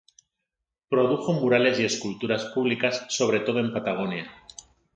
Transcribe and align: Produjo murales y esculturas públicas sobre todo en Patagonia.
Produjo 0.89 1.31
murales 1.33 1.79
y 1.79 1.85
esculturas 1.85 2.45
públicas 2.55 3.05
sobre 3.09 3.41
todo 3.41 3.59
en 3.59 3.71
Patagonia. 3.71 4.31